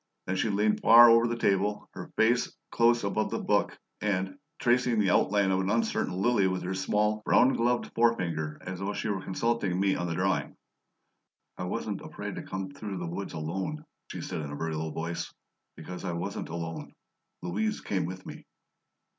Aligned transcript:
Then 0.25 0.35
she 0.35 0.49
leaned 0.49 0.81
far 0.81 1.11
over 1.11 1.27
the 1.27 1.37
table, 1.37 1.87
her 1.91 2.11
face 2.17 2.51
close 2.71 3.03
above 3.03 3.29
the 3.29 3.37
book, 3.37 3.77
and, 4.01 4.39
tracing 4.57 4.97
the 4.97 5.11
outline 5.11 5.51
of 5.51 5.59
an 5.59 5.69
uncertain 5.69 6.15
lily 6.19 6.47
with 6.47 6.63
her 6.63 6.73
small, 6.73 7.21
brown 7.23 7.53
gloved 7.53 7.91
forefinger, 7.93 8.57
as 8.65 8.79
though 8.79 8.93
she 8.93 9.09
were 9.09 9.21
consulting 9.21 9.79
me 9.79 9.93
on 9.93 10.07
the 10.07 10.15
drawing, 10.15 10.57
"I 11.55 11.65
wasn't 11.65 12.01
afraid 12.01 12.33
to 12.37 12.41
come 12.41 12.71
through 12.71 12.97
the 12.97 13.05
woods 13.11 13.33
alone," 13.33 13.85
she 14.07 14.21
said, 14.21 14.41
in 14.41 14.51
a 14.51 14.55
very 14.55 14.73
low 14.75 14.89
voice, 14.89 15.31
"because 15.75 16.03
I 16.03 16.13
wasn't 16.13 16.49
alone. 16.49 16.93
Louise 17.43 17.79
came 17.79 18.05
with 18.05 18.25
me." 18.25 18.47